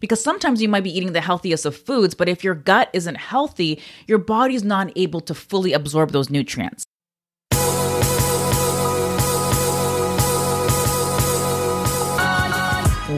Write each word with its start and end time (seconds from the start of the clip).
Because 0.00 0.22
sometimes 0.22 0.62
you 0.62 0.68
might 0.68 0.84
be 0.84 0.96
eating 0.96 1.12
the 1.12 1.20
healthiest 1.20 1.66
of 1.66 1.76
foods, 1.76 2.14
but 2.14 2.28
if 2.28 2.44
your 2.44 2.54
gut 2.54 2.88
isn't 2.92 3.16
healthy, 3.16 3.80
your 4.06 4.18
body's 4.18 4.62
not 4.62 4.92
able 4.96 5.20
to 5.22 5.34
fully 5.34 5.72
absorb 5.72 6.12
those 6.12 6.30
nutrients. 6.30 6.84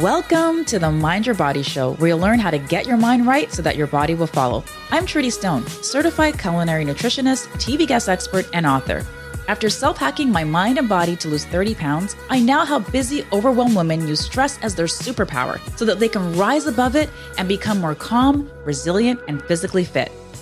Welcome 0.01 0.65
to 0.67 0.79
the 0.79 0.91
Mind 0.91 1.27
Your 1.27 1.35
Body 1.35 1.63
Show, 1.63 1.95
where 1.95 2.09
you'll 2.09 2.19
learn 2.19 2.39
how 2.39 2.51
to 2.51 2.59
get 2.59 2.87
your 2.87 2.97
mind 2.97 3.27
right 3.27 3.53
so 3.53 3.61
that 3.61 3.77
your 3.77 3.89
body 3.89 4.15
will 4.15 4.27
follow. 4.27 4.65
I'm 4.91 5.05
Trudy 5.05 5.29
Stone, 5.29 5.67
certified 5.67 6.39
culinary 6.39 6.87
nutritionist, 6.87 7.49
TV 7.59 7.87
guest 7.87 8.09
expert, 8.09 8.47
and 8.55 8.67
author. 8.67 9.05
After 9.51 9.69
self 9.69 9.99
hacking 9.99 10.31
my 10.31 10.45
mind 10.45 10.79
and 10.79 10.89
body 10.89 11.17
to 11.17 11.27
lose 11.27 11.45
30 11.45 11.75
pounds, 11.75 12.15
I 12.29 12.39
now 12.39 12.65
help 12.65 12.93
busy, 12.93 13.25
overwhelmed 13.33 13.75
women 13.75 14.07
use 14.07 14.21
stress 14.21 14.61
as 14.63 14.77
their 14.77 14.87
superpower 14.87 15.59
so 15.77 15.85
that 15.87 15.99
they 15.99 16.09
can 16.09 16.37
rise 16.37 16.69
above 16.69 16.95
it 16.95 17.11
and 17.37 17.49
become 17.49 17.81
more 17.81 17.97
calm, 17.97 18.49
resilient, 18.65 19.19
and 19.27 19.43
physically 19.43 19.85
fit. 19.85 20.13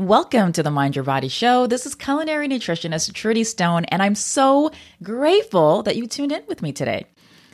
Welcome 0.00 0.52
to 0.52 0.62
the 0.62 0.70
Mind 0.70 0.96
Your 0.96 1.04
Body 1.04 1.28
Show. 1.28 1.66
This 1.66 1.84
is 1.84 1.94
culinary 1.94 2.48
nutritionist 2.48 3.12
Trudy 3.12 3.44
Stone, 3.44 3.84
and 3.84 4.02
I'm 4.02 4.14
so 4.14 4.70
grateful 5.02 5.82
that 5.82 5.94
you 5.94 6.06
tuned 6.06 6.32
in 6.32 6.42
with 6.48 6.62
me 6.62 6.72
today. 6.72 7.04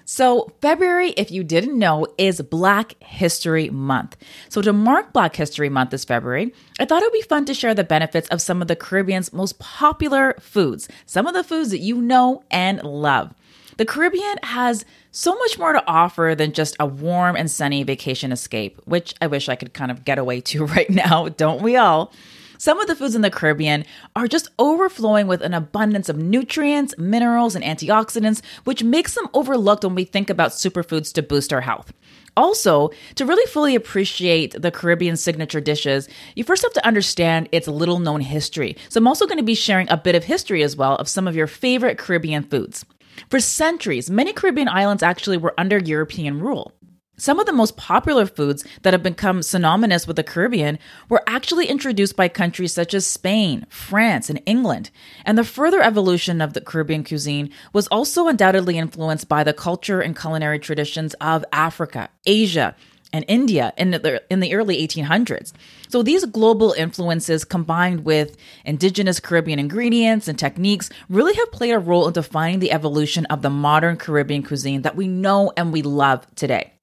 So, 0.04 0.52
February, 0.62 1.08
if 1.10 1.32
you 1.32 1.42
didn't 1.42 1.76
know, 1.76 2.06
is 2.18 2.40
Black 2.40 2.94
History 3.02 3.68
Month. 3.70 4.16
So, 4.48 4.62
to 4.62 4.72
mark 4.72 5.12
Black 5.12 5.34
History 5.34 5.68
Month 5.68 5.90
this 5.90 6.04
February, 6.04 6.54
I 6.78 6.84
thought 6.84 7.02
it 7.02 7.06
would 7.06 7.18
be 7.18 7.22
fun 7.22 7.46
to 7.46 7.52
share 7.52 7.74
the 7.74 7.82
benefits 7.82 8.28
of 8.28 8.40
some 8.40 8.62
of 8.62 8.68
the 8.68 8.76
Caribbean's 8.76 9.32
most 9.32 9.58
popular 9.58 10.36
foods, 10.38 10.88
some 11.04 11.26
of 11.26 11.34
the 11.34 11.42
foods 11.42 11.70
that 11.70 11.80
you 11.80 12.00
know 12.00 12.44
and 12.52 12.80
love. 12.84 13.34
The 13.76 13.84
Caribbean 13.84 14.38
has 14.44 14.84
so 15.10 15.34
much 15.34 15.58
more 15.58 15.72
to 15.72 15.84
offer 15.88 16.34
than 16.38 16.52
just 16.52 16.76
a 16.78 16.86
warm 16.86 17.34
and 17.34 17.50
sunny 17.50 17.82
vacation 17.82 18.30
escape, 18.30 18.80
which 18.84 19.14
I 19.20 19.26
wish 19.26 19.48
I 19.48 19.56
could 19.56 19.74
kind 19.74 19.90
of 19.90 20.04
get 20.04 20.18
away 20.18 20.40
to 20.42 20.64
right 20.66 20.88
now, 20.88 21.28
don't 21.28 21.60
we 21.60 21.74
all? 21.74 22.12
Some 22.58 22.80
of 22.80 22.86
the 22.86 22.96
foods 22.96 23.14
in 23.14 23.22
the 23.22 23.30
Caribbean 23.30 23.84
are 24.14 24.26
just 24.26 24.48
overflowing 24.58 25.26
with 25.26 25.42
an 25.42 25.54
abundance 25.54 26.08
of 26.08 26.16
nutrients, 26.16 26.96
minerals, 26.98 27.54
and 27.54 27.64
antioxidants, 27.64 28.42
which 28.64 28.82
makes 28.82 29.14
them 29.14 29.28
overlooked 29.34 29.84
when 29.84 29.94
we 29.94 30.04
think 30.04 30.30
about 30.30 30.52
superfoods 30.52 31.12
to 31.12 31.22
boost 31.22 31.52
our 31.52 31.60
health. 31.60 31.92
Also, 32.36 32.90
to 33.14 33.24
really 33.24 33.50
fully 33.50 33.74
appreciate 33.74 34.60
the 34.60 34.70
Caribbean 34.70 35.16
signature 35.16 35.60
dishes, 35.60 36.08
you 36.34 36.44
first 36.44 36.62
have 36.62 36.72
to 36.74 36.86
understand 36.86 37.48
its 37.50 37.66
little 37.66 37.98
known 37.98 38.20
history. 38.20 38.76
So, 38.88 38.98
I'm 38.98 39.06
also 39.06 39.26
going 39.26 39.38
to 39.38 39.44
be 39.44 39.54
sharing 39.54 39.88
a 39.90 39.96
bit 39.96 40.14
of 40.14 40.24
history 40.24 40.62
as 40.62 40.76
well 40.76 40.96
of 40.96 41.08
some 41.08 41.26
of 41.26 41.36
your 41.36 41.46
favorite 41.46 41.98
Caribbean 41.98 42.42
foods. 42.42 42.84
For 43.30 43.40
centuries, 43.40 44.10
many 44.10 44.32
Caribbean 44.34 44.68
islands 44.68 45.02
actually 45.02 45.38
were 45.38 45.54
under 45.58 45.78
European 45.78 46.40
rule. 46.40 46.72
Some 47.18 47.40
of 47.40 47.46
the 47.46 47.52
most 47.52 47.78
popular 47.78 48.26
foods 48.26 48.62
that 48.82 48.92
have 48.92 49.02
become 49.02 49.42
synonymous 49.42 50.06
with 50.06 50.16
the 50.16 50.22
Caribbean 50.22 50.78
were 51.08 51.22
actually 51.26 51.66
introduced 51.66 52.14
by 52.14 52.28
countries 52.28 52.74
such 52.74 52.92
as 52.92 53.06
Spain, 53.06 53.64
France, 53.70 54.28
and 54.28 54.42
England. 54.44 54.90
And 55.24 55.38
the 55.38 55.44
further 55.44 55.80
evolution 55.80 56.42
of 56.42 56.52
the 56.52 56.60
Caribbean 56.60 57.04
cuisine 57.04 57.50
was 57.72 57.88
also 57.88 58.28
undoubtedly 58.28 58.76
influenced 58.76 59.30
by 59.30 59.44
the 59.44 59.54
culture 59.54 60.02
and 60.02 60.18
culinary 60.18 60.58
traditions 60.58 61.14
of 61.14 61.42
Africa, 61.52 62.10
Asia, 62.26 62.76
and 63.14 63.24
India 63.28 63.72
in 63.78 63.92
the, 63.92 64.22
in 64.30 64.40
the 64.40 64.54
early 64.54 64.86
1800s. 64.86 65.54
So 65.88 66.02
these 66.02 66.26
global 66.26 66.72
influences 66.72 67.46
combined 67.46 68.04
with 68.04 68.36
indigenous 68.66 69.20
Caribbean 69.20 69.58
ingredients 69.58 70.28
and 70.28 70.38
techniques 70.38 70.90
really 71.08 71.32
have 71.32 71.52
played 71.52 71.72
a 71.72 71.78
role 71.78 72.06
in 72.08 72.12
defining 72.12 72.58
the 72.58 72.72
evolution 72.72 73.24
of 73.26 73.40
the 73.40 73.48
modern 73.48 73.96
Caribbean 73.96 74.42
cuisine 74.42 74.82
that 74.82 74.96
we 74.96 75.08
know 75.08 75.50
and 75.56 75.72
we 75.72 75.80
love 75.80 76.26
today. 76.34 76.75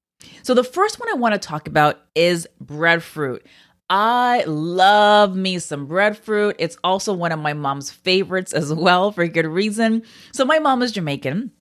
So, 0.43 0.53
the 0.53 0.63
first 0.63 0.99
one 0.99 1.09
I 1.09 1.13
want 1.13 1.33
to 1.33 1.39
talk 1.39 1.67
about 1.67 2.01
is 2.15 2.47
breadfruit. 2.59 3.45
I 3.89 4.43
love 4.47 5.35
me 5.35 5.59
some 5.59 5.85
breadfruit. 5.85 6.55
It's 6.59 6.77
also 6.83 7.13
one 7.13 7.31
of 7.31 7.39
my 7.39 7.53
mom's 7.53 7.91
favorites 7.91 8.53
as 8.53 8.73
well 8.73 9.11
for 9.11 9.27
good 9.27 9.45
reason. 9.45 10.03
So, 10.31 10.45
my 10.45 10.59
mom 10.59 10.81
is 10.81 10.91
Jamaican. 10.91 11.51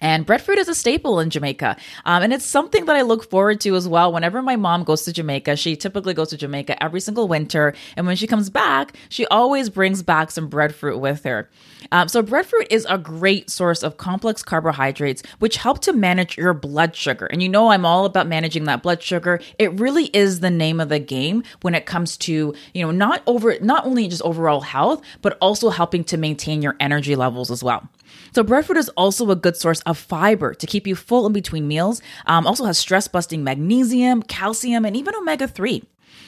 And 0.00 0.26
breadfruit 0.26 0.58
is 0.58 0.68
a 0.68 0.74
staple 0.74 1.20
in 1.20 1.30
Jamaica. 1.30 1.76
Um, 2.04 2.22
and 2.22 2.32
it's 2.32 2.44
something 2.44 2.84
that 2.86 2.96
I 2.96 3.02
look 3.02 3.28
forward 3.28 3.60
to 3.62 3.74
as 3.76 3.88
well. 3.88 4.12
Whenever 4.12 4.42
my 4.42 4.56
mom 4.56 4.84
goes 4.84 5.02
to 5.02 5.12
Jamaica, 5.12 5.56
she 5.56 5.76
typically 5.76 6.14
goes 6.14 6.30
to 6.30 6.36
Jamaica 6.36 6.82
every 6.82 7.00
single 7.00 7.28
winter. 7.28 7.74
And 7.96 8.06
when 8.06 8.16
she 8.16 8.26
comes 8.26 8.50
back, 8.50 8.96
she 9.08 9.26
always 9.26 9.70
brings 9.70 10.02
back 10.02 10.30
some 10.30 10.48
breadfruit 10.48 11.00
with 11.00 11.24
her. 11.24 11.48
Um, 11.92 12.08
so, 12.08 12.22
breadfruit 12.22 12.66
is 12.70 12.86
a 12.88 12.98
great 12.98 13.48
source 13.50 13.82
of 13.82 13.96
complex 13.96 14.42
carbohydrates, 14.42 15.22
which 15.38 15.56
help 15.56 15.80
to 15.82 15.92
manage 15.92 16.36
your 16.36 16.52
blood 16.52 16.96
sugar. 16.96 17.26
And 17.26 17.42
you 17.42 17.48
know, 17.48 17.70
I'm 17.70 17.86
all 17.86 18.04
about 18.04 18.26
managing 18.26 18.64
that 18.64 18.82
blood 18.82 19.02
sugar. 19.02 19.40
It 19.58 19.72
really 19.78 20.06
is 20.06 20.40
the 20.40 20.50
name 20.50 20.80
of 20.80 20.88
the 20.88 20.98
game 20.98 21.42
when 21.62 21.74
it 21.74 21.86
comes 21.86 22.16
to, 22.18 22.54
you 22.74 22.82
know, 22.84 22.90
not 22.90 23.22
over, 23.26 23.58
not 23.60 23.86
only 23.86 24.08
just 24.08 24.22
overall 24.22 24.62
health, 24.62 25.02
but 25.22 25.38
also 25.40 25.70
helping 25.70 26.04
to 26.04 26.16
maintain 26.16 26.62
your 26.62 26.76
energy 26.80 27.14
levels 27.14 27.50
as 27.50 27.62
well. 27.62 27.88
So, 28.36 28.42
breadfruit 28.42 28.76
is 28.76 28.90
also 28.98 29.30
a 29.30 29.34
good 29.34 29.56
source 29.56 29.80
of 29.86 29.96
fiber 29.96 30.52
to 30.52 30.66
keep 30.66 30.86
you 30.86 30.94
full 30.94 31.26
in 31.26 31.32
between 31.32 31.66
meals. 31.66 32.02
Um, 32.26 32.46
also 32.46 32.66
has 32.66 32.76
stress 32.76 33.08
busting 33.08 33.42
magnesium, 33.42 34.22
calcium, 34.22 34.84
and 34.84 34.94
even 34.94 35.14
omega 35.14 35.48
3. 35.48 35.82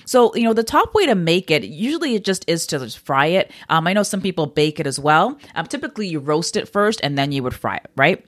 So, 0.07 0.35
you 0.35 0.45
know, 0.45 0.55
the 0.55 0.63
top 0.65 0.95
way 0.95 1.05
to 1.05 1.15
make 1.15 1.51
it, 1.51 1.65
usually 1.65 2.15
it 2.15 2.25
just 2.25 2.49
is 2.49 2.67
to 2.69 2.79
just 2.79 3.01
fry 3.01 3.27
it. 3.27 3.53
Um, 3.69 3.87
I 3.87 3.93
know 3.93 4.03
some 4.03 4.23
people 4.23 4.47
bake 4.47 4.81
it 4.81 4.87
as 4.87 4.99
well. 4.99 5.39
Um, 5.55 5.67
typically, 5.67 6.09
you 6.09 6.19
roast 6.19 6.57
it 6.57 6.71
first 6.71 6.99
and 7.03 7.19
then 7.19 7.31
you 7.31 7.43
would 7.43 7.55
fry 7.55 7.77
it, 7.77 7.91
right? 7.95 8.25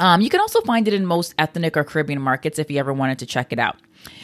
Um, 0.00 0.22
you 0.22 0.30
can 0.30 0.40
also 0.40 0.62
find 0.62 0.88
it 0.88 0.94
in 0.94 1.04
most 1.04 1.34
ethnic 1.38 1.76
or 1.76 1.84
Caribbean 1.84 2.20
markets 2.20 2.58
if 2.58 2.70
you 2.70 2.78
ever 2.78 2.92
wanted 2.92 3.18
to 3.20 3.26
check 3.26 3.52
it 3.52 3.58
out. 3.58 3.76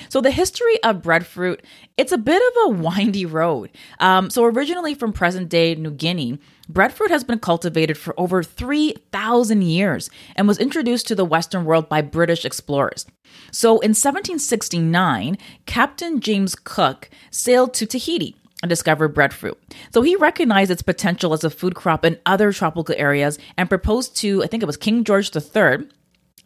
So 0.09 0.23
the 0.23 0.31
history 0.31 0.83
of 0.83 1.03
breadfruit, 1.03 1.63
it's 1.99 2.13
a 2.13 2.19
bit 2.19 2.43
of 2.43 2.73
a 2.73 2.77
windy 2.83 3.27
road. 3.27 3.71
Um, 4.01 4.31
so 4.31 4.45
originally 4.45 4.95
from 4.95 5.13
present 5.13 5.51
day 5.51 5.75
New 5.75 5.91
Guinea, 5.91 6.39
breadfruit 6.67 7.11
has 7.11 7.25
been 7.25 7.39
cultivated 7.39 7.99
for 7.99 8.19
over 8.19 8.43
3,000 8.43 9.63
years 9.63 10.09
and 10.35 10.49
was 10.49 10.59
introduced 10.59 11.07
to 11.09 11.15
the 11.15 11.27
Western 11.27 11.67
world 11.67 11.91
by 11.91 12.01
British 12.01 12.47
explorers. 12.47 13.05
So 13.53 13.73
in 13.81 13.91
1769, 13.91 15.37
Captain 15.67 16.21
James 16.21 16.55
Cook 16.55 17.11
sailed 17.31 17.75
to 17.75 17.85
Tahiti 17.85 18.35
discovered 18.69 19.09
breadfruit. 19.09 19.59
So 19.93 20.03
he 20.03 20.17
recognized 20.17 20.71
its 20.71 20.83
potential 20.83 21.33
as 21.33 21.45
a 21.45 21.51
food 21.51 21.75
crop 21.75 22.05
in 22.05 22.19
other 22.27 22.53
tropical 22.53 22.95
areas 22.99 23.39
and 23.57 23.69
proposed 23.69 24.17
to, 24.19 24.43
I 24.43 24.47
think 24.47 24.63
it 24.63 24.67
was 24.67 24.77
King 24.77 25.05
George 25.05 25.35
III, 25.35 25.89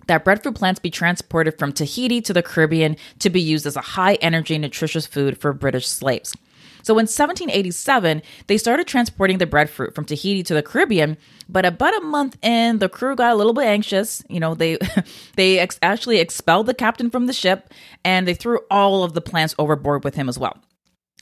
that 0.06 0.24
breadfruit 0.24 0.56
plants 0.56 0.80
be 0.80 0.90
transported 0.90 1.58
from 1.58 1.72
Tahiti 1.72 2.20
to 2.22 2.32
the 2.32 2.42
Caribbean 2.42 2.96
to 3.20 3.30
be 3.30 3.40
used 3.40 3.66
as 3.66 3.76
a 3.76 3.80
high 3.80 4.14
energy, 4.14 4.58
nutritious 4.58 5.06
food 5.06 5.38
for 5.38 5.52
British 5.52 5.86
slaves. 5.86 6.34
So 6.82 6.94
in 6.94 7.04
1787, 7.04 8.22
they 8.46 8.58
started 8.58 8.86
transporting 8.86 9.38
the 9.38 9.46
breadfruit 9.46 9.94
from 9.94 10.04
Tahiti 10.04 10.42
to 10.44 10.54
the 10.54 10.62
Caribbean, 10.62 11.16
but 11.48 11.66
about 11.66 11.96
a 11.96 12.00
month 12.00 12.36
in, 12.42 12.78
the 12.78 12.88
crew 12.88 13.14
got 13.16 13.32
a 13.32 13.36
little 13.36 13.52
bit 13.52 13.66
anxious. 13.66 14.24
You 14.28 14.40
know, 14.40 14.54
they 14.54 14.78
they 15.36 15.58
ex- 15.58 15.78
actually 15.82 16.18
expelled 16.18 16.66
the 16.66 16.74
captain 16.74 17.10
from 17.10 17.26
the 17.26 17.32
ship 17.32 17.72
and 18.04 18.26
they 18.26 18.34
threw 18.34 18.60
all 18.70 19.04
of 19.04 19.14
the 19.14 19.20
plants 19.20 19.54
overboard 19.58 20.04
with 20.04 20.14
him 20.14 20.28
as 20.28 20.38
well. 20.38 20.58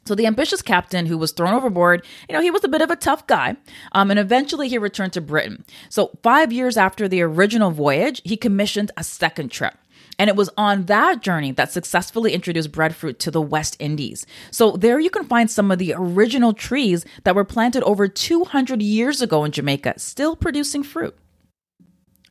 So 0.08 0.14
the 0.14 0.26
ambitious 0.26 0.62
captain 0.62 1.05
who 1.05 1.19
was 1.19 1.32
thrown 1.32 1.52
overboard, 1.52 2.05
you 2.28 2.34
know, 2.34 2.40
he 2.40 2.50
was 2.50 2.64
a 2.64 2.69
bit 2.69 2.81
of 2.81 2.90
a 2.90 2.96
tough 2.96 3.26
guy. 3.26 3.56
Um, 3.93 4.10
and 4.10 4.19
eventually 4.19 4.69
he 4.69 4.78
returned 4.78 5.12
to 5.12 5.20
Britain. 5.20 5.66
So 5.90 6.19
five 6.22 6.50
years 6.50 6.78
after 6.78 7.06
the 7.06 7.20
original 7.20 7.70
voyage, 7.70 8.22
he 8.25 8.37
commissioned 8.37 8.90
a 8.96 9.05
second 9.05 9.50
trip. 9.50 9.75
And 10.19 10.28
it 10.28 10.34
was 10.34 10.50
on 10.56 10.87
that 10.87 11.20
journey 11.20 11.52
that 11.52 11.70
successfully 11.70 12.32
introduced 12.32 12.72
breadfruit 12.72 13.19
to 13.20 13.31
the 13.31 13.43
West 13.43 13.76
Indies. 13.78 14.26
So 14.50 14.72
there 14.72 14.99
you 14.99 15.10
can 15.10 15.25
find 15.25 15.50
some 15.50 15.70
of 15.70 15.78
the 15.78 15.93
original 15.94 16.54
trees 16.54 17.04
that 17.25 17.34
were 17.34 17.44
planted 17.44 17.82
over 17.84 18.08
200 18.08 18.82
years 18.82 19.20
ago 19.20 19.44
in 19.44 19.52
Jamaica, 19.52 19.99
still 19.99 20.34
producing 20.34 20.82
fruit. 20.82 21.14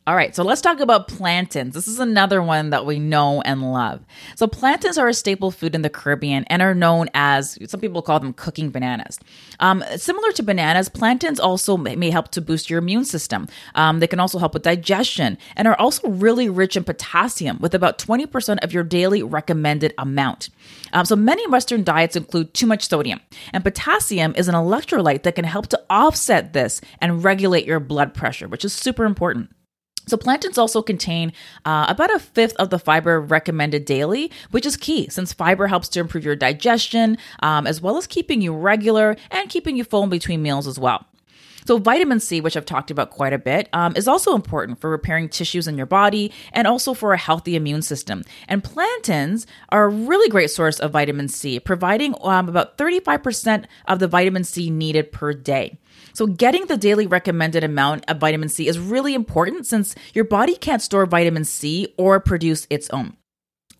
All 0.07 0.15
right, 0.15 0.33
so 0.33 0.41
let's 0.41 0.61
talk 0.61 0.79
about 0.79 1.09
plantains. 1.09 1.73
This 1.73 1.85
is 1.85 1.99
another 1.99 2.41
one 2.41 2.69
that 2.69 2.85
we 2.85 2.97
know 2.97 3.41
and 3.41 3.73
love. 3.73 4.05
So, 4.37 4.47
plantains 4.47 4.97
are 4.97 5.09
a 5.09 5.13
staple 5.13 5.51
food 5.51 5.75
in 5.75 5.81
the 5.81 5.89
Caribbean 5.89 6.45
and 6.45 6.61
are 6.61 6.73
known 6.73 7.09
as 7.13 7.57
some 7.69 7.81
people 7.81 8.01
call 8.01 8.21
them 8.21 8.31
cooking 8.31 8.69
bananas. 8.69 9.19
Um, 9.59 9.83
similar 9.97 10.31
to 10.31 10.43
bananas, 10.43 10.87
plantains 10.87 11.41
also 11.41 11.75
may 11.75 12.09
help 12.09 12.29
to 12.31 12.41
boost 12.41 12.69
your 12.69 12.79
immune 12.79 13.03
system. 13.03 13.49
Um, 13.75 13.99
they 13.99 14.07
can 14.07 14.21
also 14.21 14.39
help 14.39 14.53
with 14.53 14.63
digestion 14.63 15.37
and 15.57 15.67
are 15.67 15.77
also 15.77 16.07
really 16.07 16.47
rich 16.47 16.77
in 16.77 16.85
potassium, 16.85 17.57
with 17.59 17.75
about 17.75 17.97
20% 17.97 18.63
of 18.63 18.71
your 18.71 18.85
daily 18.85 19.23
recommended 19.23 19.93
amount. 19.97 20.47
Um, 20.93 21.03
so, 21.03 21.17
many 21.17 21.45
Western 21.49 21.83
diets 21.83 22.15
include 22.15 22.53
too 22.53 22.65
much 22.65 22.87
sodium, 22.87 23.19
and 23.51 23.61
potassium 23.61 24.35
is 24.37 24.47
an 24.47 24.55
electrolyte 24.55 25.23
that 25.23 25.35
can 25.35 25.43
help 25.43 25.67
to 25.67 25.83
offset 25.89 26.53
this 26.53 26.79
and 27.01 27.25
regulate 27.25 27.65
your 27.65 27.81
blood 27.81 28.13
pressure, 28.13 28.47
which 28.47 28.63
is 28.63 28.71
super 28.71 29.03
important. 29.03 29.49
So, 30.07 30.17
plantains 30.17 30.57
also 30.57 30.81
contain 30.81 31.33
uh, 31.65 31.85
about 31.89 32.13
a 32.13 32.19
fifth 32.19 32.55
of 32.57 32.69
the 32.69 32.79
fiber 32.79 33.19
recommended 33.21 33.85
daily, 33.85 34.31
which 34.51 34.65
is 34.65 34.77
key 34.77 35.09
since 35.09 35.33
fiber 35.33 35.67
helps 35.67 35.89
to 35.89 35.99
improve 35.99 36.25
your 36.25 36.35
digestion, 36.35 37.17
um, 37.41 37.67
as 37.67 37.81
well 37.81 37.97
as 37.97 38.07
keeping 38.07 38.41
you 38.41 38.53
regular 38.53 39.15
and 39.31 39.49
keeping 39.49 39.77
you 39.77 39.83
full 39.83 40.03
in 40.03 40.09
between 40.09 40.41
meals 40.41 40.67
as 40.67 40.79
well. 40.79 41.05
So, 41.67 41.77
vitamin 41.77 42.21
C, 42.21 42.39
which 42.39 42.55
I've 42.55 42.65
talked 42.65 42.91
about 42.91 43.09
quite 43.09 43.33
a 43.33 43.37
bit, 43.37 43.67
um, 43.73 43.93
is 43.97 44.07
also 44.07 44.33
important 44.35 44.79
for 44.79 44.89
repairing 44.89 45.27
tissues 45.27 45.67
in 45.67 45.75
your 45.75 45.85
body 45.85 46.31
and 46.53 46.65
also 46.65 46.93
for 46.93 47.11
a 47.11 47.17
healthy 47.17 47.57
immune 47.57 47.81
system. 47.81 48.23
And 48.47 48.63
plantains 48.63 49.45
are 49.67 49.83
a 49.83 49.89
really 49.89 50.29
great 50.29 50.49
source 50.49 50.79
of 50.79 50.91
vitamin 50.91 51.27
C, 51.27 51.59
providing 51.59 52.15
um, 52.21 52.47
about 52.47 52.77
35% 52.77 53.65
of 53.85 53.99
the 53.99 54.07
vitamin 54.07 54.45
C 54.45 54.69
needed 54.69 55.11
per 55.11 55.33
day. 55.33 55.77
So, 56.13 56.25
getting 56.25 56.67
the 56.67 56.77
daily 56.77 57.05
recommended 57.05 57.65
amount 57.65 58.05
of 58.07 58.17
vitamin 58.17 58.47
C 58.47 58.69
is 58.69 58.79
really 58.79 59.13
important 59.13 59.67
since 59.67 59.93
your 60.13 60.23
body 60.23 60.55
can't 60.55 60.81
store 60.81 61.05
vitamin 61.05 61.43
C 61.43 61.93
or 61.97 62.21
produce 62.21 62.65
its 62.69 62.89
own. 62.91 63.17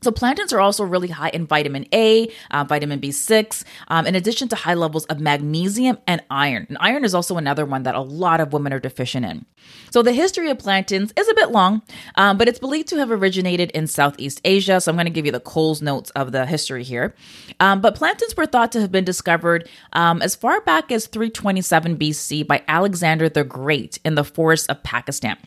So, 0.02 0.12
plantains 0.12 0.54
are 0.54 0.60
also 0.60 0.84
really 0.84 1.08
high 1.08 1.30
in 1.30 1.48
vitamin 1.48 1.88
A, 1.92 2.32
uh, 2.52 2.64
vitamin 2.64 3.00
B6, 3.00 3.64
um, 3.88 4.06
in 4.06 4.14
addition 4.14 4.48
to 4.50 4.56
high 4.56 4.76
levels 4.76 5.06
of 5.06 5.20
magnesium 5.20 5.98
and 6.06 6.24
iron. 6.30 6.68
And 6.70 6.78
iron 6.80 7.04
is 7.04 7.16
also 7.16 7.38
another 7.38 7.66
one 7.66 7.84
that 7.84 7.96
a 7.96 8.02
lot 8.02 8.40
of 8.40 8.54
women 8.54 8.74
are 8.74 8.80
deficient 8.80 9.26
in. 9.26 9.46
So, 9.90 10.04
the 10.04 10.14
history 10.14 10.52
of 10.52 10.60
plantains 10.60 11.12
is 11.18 11.28
a 11.28 11.34
bit 11.34 11.50
long, 11.50 11.82
um, 12.16 12.38
but 12.38 12.48
it's 12.48 12.60
believed 12.60 12.90
to 12.90 12.98
have 12.98 13.10
originated 13.10 13.72
in 13.72 13.88
Southeast 13.88 14.40
Asia. 14.46 14.80
So, 14.80 14.92
I'm 14.92 14.96
going 14.96 15.06
to 15.06 15.12
give 15.12 15.26
you 15.26 15.32
the 15.32 15.40
Coles 15.40 15.82
notes 15.82 16.12
of 16.12 16.32
the 16.32 16.46
history 16.46 16.84
here. 16.84 17.16
Um, 17.60 17.82
but 17.82 17.96
plantains 17.96 18.38
were 18.38 18.46
thought 18.46 18.72
to 18.74 18.82
have 18.82 18.92
been 18.92 19.06
discovered 19.06 19.68
um, 19.94 20.22
as 20.22 20.36
far 20.36 20.62
back 20.62 20.92
as 20.92 21.08
327 21.08 21.98
BC 21.98 22.46
by 22.46 22.64
Alexander 22.68 23.30
the 23.30 23.44
Great 23.44 23.98
in 24.06 24.14
the 24.14 24.24
forests 24.24 24.68
of 24.68 24.84
Pakistan. 24.84 25.38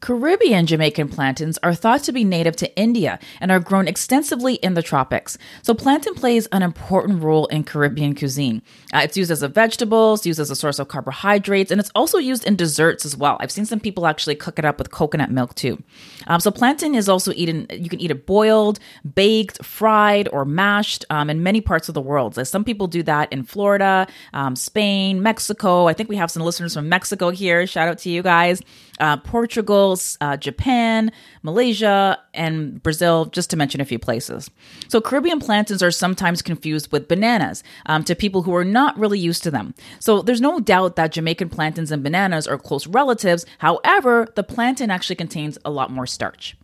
Caribbean 0.00 0.66
Jamaican 0.66 1.08
plantains 1.08 1.58
are 1.62 1.74
thought 1.74 2.02
to 2.04 2.12
be 2.12 2.24
native 2.24 2.56
to 2.56 2.76
India 2.76 3.18
and 3.40 3.50
are 3.50 3.60
grown 3.60 3.86
extensively 3.86 4.54
in 4.54 4.74
the 4.74 4.82
tropics. 4.82 5.36
So, 5.62 5.74
plantain 5.74 6.14
plays 6.14 6.46
an 6.46 6.62
important 6.62 7.22
role 7.22 7.46
in 7.46 7.64
Caribbean 7.64 8.14
cuisine. 8.14 8.62
Uh, 8.94 9.00
it's 9.04 9.16
used 9.16 9.30
as 9.30 9.42
a 9.42 9.48
vegetable, 9.48 10.14
it's 10.14 10.26
used 10.26 10.40
as 10.40 10.50
a 10.50 10.56
source 10.56 10.78
of 10.78 10.88
carbohydrates, 10.88 11.70
and 11.70 11.80
it's 11.80 11.90
also 11.94 12.18
used 12.18 12.46
in 12.46 12.56
desserts 12.56 13.04
as 13.04 13.16
well. 13.16 13.36
I've 13.40 13.52
seen 13.52 13.66
some 13.66 13.80
people 13.80 14.06
actually 14.06 14.36
cook 14.36 14.58
it 14.58 14.64
up 14.64 14.78
with 14.78 14.90
coconut 14.90 15.30
milk 15.30 15.54
too. 15.54 15.82
Um, 16.26 16.40
so, 16.40 16.50
plantain 16.50 16.94
is 16.94 17.08
also 17.08 17.32
eaten, 17.34 17.66
you 17.70 17.88
can 17.88 18.00
eat 18.00 18.10
it 18.10 18.26
boiled, 18.26 18.78
baked, 19.14 19.64
fried, 19.64 20.28
or 20.32 20.44
mashed 20.44 21.04
um, 21.10 21.28
in 21.30 21.42
many 21.42 21.60
parts 21.60 21.88
of 21.88 21.94
the 21.94 22.00
world. 22.00 22.34
So 22.34 22.44
some 22.44 22.64
people 22.64 22.86
do 22.86 23.02
that 23.04 23.32
in 23.32 23.42
Florida, 23.42 24.06
um, 24.32 24.56
Spain, 24.56 25.22
Mexico. 25.22 25.88
I 25.88 25.92
think 25.92 26.08
we 26.08 26.16
have 26.16 26.30
some 26.30 26.42
listeners 26.42 26.74
from 26.74 26.88
Mexico 26.88 27.30
here. 27.30 27.66
Shout 27.66 27.88
out 27.88 27.98
to 27.98 28.10
you 28.10 28.22
guys. 28.22 28.60
Uh, 28.98 29.16
Portugal 29.16 29.89
uh, 30.20 30.36
Japan, 30.36 31.12
Malaysia, 31.42 32.18
and 32.34 32.82
Brazil, 32.82 33.26
just 33.26 33.50
to 33.50 33.56
mention 33.56 33.80
a 33.80 33.84
few 33.84 33.98
places. 33.98 34.50
So, 34.88 35.00
Caribbean 35.00 35.40
plantains 35.40 35.82
are 35.82 35.90
sometimes 35.90 36.42
confused 36.42 36.92
with 36.92 37.08
bananas 37.08 37.62
um, 37.86 38.04
to 38.04 38.14
people 38.14 38.42
who 38.42 38.54
are 38.54 38.64
not 38.64 38.98
really 38.98 39.18
used 39.18 39.42
to 39.44 39.50
them. 39.50 39.74
So, 39.98 40.22
there's 40.22 40.40
no 40.40 40.60
doubt 40.60 40.96
that 40.96 41.12
Jamaican 41.12 41.48
plantains 41.50 41.90
and 41.90 42.02
bananas 42.02 42.46
are 42.46 42.58
close 42.58 42.86
relatives. 42.86 43.46
However, 43.58 44.28
the 44.34 44.42
plantain 44.42 44.90
actually 44.90 45.16
contains 45.16 45.58
a 45.64 45.70
lot 45.70 45.90
more 45.90 46.06
starch. 46.06 46.56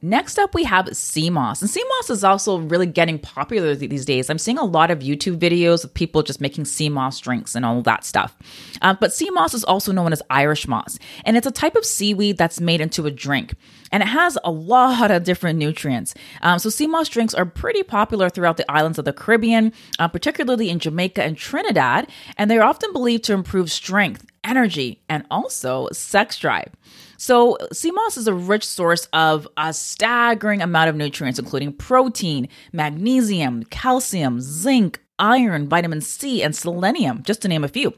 Next 0.00 0.38
up, 0.38 0.54
we 0.54 0.62
have 0.62 0.96
sea 0.96 1.28
moss. 1.28 1.60
And 1.60 1.68
sea 1.68 1.82
moss 1.88 2.10
is 2.10 2.22
also 2.22 2.58
really 2.58 2.86
getting 2.86 3.18
popular 3.18 3.74
these 3.74 4.04
days. 4.04 4.30
I'm 4.30 4.38
seeing 4.38 4.58
a 4.58 4.64
lot 4.64 4.92
of 4.92 5.00
YouTube 5.00 5.38
videos 5.38 5.82
of 5.82 5.92
people 5.92 6.22
just 6.22 6.40
making 6.40 6.66
sea 6.66 6.88
moss 6.88 7.18
drinks 7.18 7.56
and 7.56 7.64
all 7.64 7.82
that 7.82 8.04
stuff. 8.04 8.36
Uh, 8.80 8.94
but 8.98 9.12
sea 9.12 9.30
moss 9.30 9.54
is 9.54 9.64
also 9.64 9.90
known 9.90 10.12
as 10.12 10.22
Irish 10.30 10.68
moss, 10.68 11.00
and 11.24 11.36
it's 11.36 11.48
a 11.48 11.50
type 11.50 11.74
of 11.74 11.84
seaweed 11.84 12.38
that's 12.38 12.60
made 12.60 12.80
into 12.80 13.06
a 13.06 13.10
drink. 13.10 13.54
And 13.90 14.02
it 14.02 14.06
has 14.06 14.38
a 14.44 14.52
lot 14.52 15.10
of 15.10 15.24
different 15.24 15.58
nutrients. 15.58 16.14
Um, 16.42 16.60
so, 16.60 16.68
sea 16.68 16.86
moss 16.86 17.08
drinks 17.08 17.34
are 17.34 17.46
pretty 17.46 17.82
popular 17.82 18.28
throughout 18.28 18.56
the 18.56 18.70
islands 18.70 18.98
of 18.98 19.04
the 19.04 19.12
Caribbean, 19.12 19.72
uh, 19.98 20.06
particularly 20.06 20.68
in 20.68 20.78
Jamaica 20.78 21.24
and 21.24 21.36
Trinidad, 21.36 22.06
and 22.36 22.48
they're 22.48 22.62
often 22.62 22.92
believed 22.92 23.24
to 23.24 23.32
improve 23.32 23.72
strength, 23.72 24.26
energy, 24.44 25.02
and 25.08 25.24
also 25.30 25.88
sex 25.92 26.38
drive. 26.38 26.70
So, 27.20 27.58
sea 27.72 27.90
moss 27.90 28.16
is 28.16 28.28
a 28.28 28.32
rich 28.32 28.64
source 28.64 29.08
of 29.12 29.48
a 29.56 29.72
staggering 29.72 30.62
amount 30.62 30.88
of 30.88 30.94
nutrients, 30.94 31.40
including 31.40 31.72
protein, 31.72 32.48
magnesium, 32.72 33.64
calcium, 33.64 34.40
zinc, 34.40 35.00
iron, 35.18 35.68
vitamin 35.68 36.00
C, 36.00 36.44
and 36.44 36.54
selenium, 36.54 37.24
just 37.24 37.42
to 37.42 37.48
name 37.48 37.64
a 37.64 37.68
few. 37.68 37.92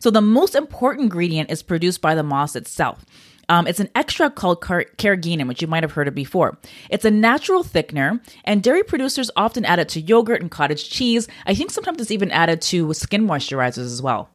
So, 0.00 0.10
the 0.10 0.20
most 0.20 0.56
important 0.56 1.04
ingredient 1.04 1.52
is 1.52 1.62
produced 1.62 2.00
by 2.00 2.16
the 2.16 2.24
moss 2.24 2.56
itself. 2.56 3.06
Um, 3.48 3.68
it's 3.68 3.78
an 3.78 3.90
extract 3.94 4.34
called 4.34 4.60
car- 4.60 4.86
carrageenan, 4.98 5.46
which 5.46 5.62
you 5.62 5.68
might 5.68 5.84
have 5.84 5.92
heard 5.92 6.08
of 6.08 6.14
before. 6.16 6.58
It's 6.90 7.04
a 7.04 7.12
natural 7.12 7.62
thickener, 7.62 8.20
and 8.42 8.60
dairy 8.60 8.82
producers 8.82 9.30
often 9.36 9.64
add 9.64 9.78
it 9.78 9.88
to 9.90 10.00
yogurt 10.00 10.40
and 10.40 10.50
cottage 10.50 10.90
cheese. 10.90 11.28
I 11.46 11.54
think 11.54 11.70
sometimes 11.70 12.00
it's 12.00 12.10
even 12.10 12.32
added 12.32 12.60
to 12.62 12.92
skin 12.94 13.24
moisturizers 13.24 13.84
as 13.84 14.02
well. 14.02 14.30